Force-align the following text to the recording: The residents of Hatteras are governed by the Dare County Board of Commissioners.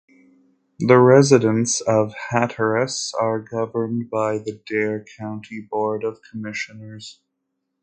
The 0.79 0.97
residents 0.97 1.79
of 1.81 2.15
Hatteras 2.31 3.13
are 3.21 3.39
governed 3.39 4.09
by 4.09 4.39
the 4.39 4.59
Dare 4.67 5.05
County 5.19 5.61
Board 5.69 6.03
of 6.03 6.23
Commissioners. 6.23 7.21